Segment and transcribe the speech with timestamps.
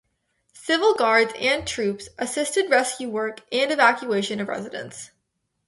[0.55, 5.11] Civil guards and troops assisted rescue work and evacuation of residents.